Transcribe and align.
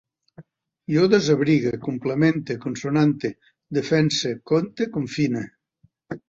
Jo 0.93 1.01
desabrigue, 1.13 1.73
complemente, 1.87 2.55
consonante, 2.63 3.31
defense, 3.79 4.33
conte, 4.53 4.89
confine 4.97 5.45